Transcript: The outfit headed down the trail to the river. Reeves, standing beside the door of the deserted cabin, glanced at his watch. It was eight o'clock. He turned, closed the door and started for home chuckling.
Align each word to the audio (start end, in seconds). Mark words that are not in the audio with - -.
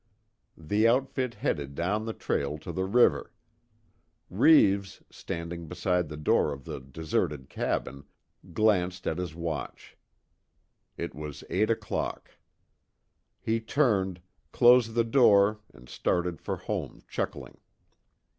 The 0.57 0.87
outfit 0.87 1.35
headed 1.35 1.75
down 1.75 2.05
the 2.05 2.13
trail 2.13 2.57
to 2.57 2.71
the 2.71 2.85
river. 2.85 3.31
Reeves, 4.31 5.03
standing 5.11 5.67
beside 5.67 6.09
the 6.09 6.17
door 6.17 6.51
of 6.53 6.65
the 6.65 6.79
deserted 6.79 7.49
cabin, 7.49 8.05
glanced 8.51 9.05
at 9.05 9.19
his 9.19 9.35
watch. 9.35 9.95
It 10.97 11.13
was 11.13 11.43
eight 11.51 11.69
o'clock. 11.69 12.31
He 13.41 13.59
turned, 13.59 14.23
closed 14.51 14.95
the 14.95 15.03
door 15.03 15.59
and 15.71 15.87
started 15.87 16.41
for 16.41 16.57
home 16.57 17.03
chuckling. 17.07 17.59